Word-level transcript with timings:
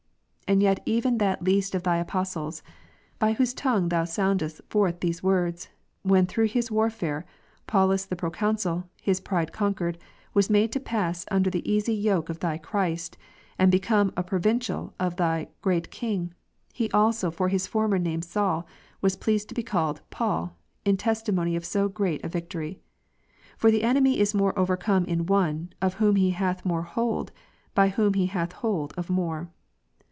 And 0.47 0.61
yet 0.61 0.81
even 0.85 1.17
that 1.19 1.41
least 1.41 1.73
of 1.75 1.83
Thy 1.83 1.95
apostles, 1.95 2.61
by 3.19 3.31
whose 3.31 3.53
tongue 3.53 3.87
Thou 3.87 4.03
soundedst 4.03 4.59
forth 4.67 4.99
these 4.99 5.23
words, 5.23 5.69
when 6.03 6.25
through 6.25 6.47
his 6.47 6.69
warfare, 6.69 7.25
Paulus 7.67 8.03
the 8.03 8.17
Proconsul, 8.17 8.83
his 9.01 9.21
pride 9.21 9.53
conquered, 9.53 9.97
was 10.33 10.49
made 10.49 10.73
to 10.73 10.81
pass 10.81 11.25
under 11.31 11.49
the 11.49 11.65
easy 11.71 11.95
yoke 11.95 12.27
of 12.27 12.41
Thy 12.41 12.57
Christ, 12.57 13.17
and 13.57 13.71
became 13.71 14.11
a 14.17 14.23
pro 14.23 14.39
vincial 14.39 14.91
of 14.99 15.15
the 15.15 15.47
great 15.61 15.89
King; 15.89 16.33
he 16.73 16.91
also 16.91 17.31
for 17.31 17.47
his 17.47 17.65
former 17.65 17.97
name 17.97 18.21
Saul, 18.21 18.67
was 18.99 19.15
pleased 19.15 19.47
to 19.47 19.55
be 19.55 19.63
called 19.63 20.01
Paul 20.09 20.47
^, 20.47 20.51
in 20.83 20.97
testimony 20.97 21.55
of 21.55 21.63
so 21.63 21.87
great 21.87 22.25
a 22.25 22.27
vic 22.27 22.49
tory. 22.49 22.81
For 23.57 23.71
the 23.71 23.83
enemy 23.83 24.19
is 24.19 24.35
more 24.35 24.57
overcome 24.59 25.05
in 25.05 25.27
one, 25.27 25.71
of 25.81 25.93
whom 25.93 26.17
he 26.17 26.31
hath 26.31 26.65
more 26.65 26.83
hold; 26.83 27.31
by 27.73 27.87
whom 27.87 28.15
he 28.15 28.25
hath 28.25 28.51
hold 28.51 28.93
of 28.97 29.09
more. 29.09 29.49